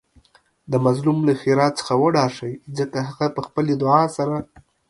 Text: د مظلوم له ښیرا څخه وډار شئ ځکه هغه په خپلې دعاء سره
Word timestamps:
د 0.71 0.73
مظلوم 0.85 1.19
له 1.27 1.33
ښیرا 1.41 1.67
څخه 1.79 1.93
وډار 2.01 2.31
شئ 2.37 2.53
ځکه 2.77 2.97
هغه 3.07 3.27
په 3.35 3.41
خپلې 3.47 3.73
دعاء 3.81 4.07
سره 4.17 4.35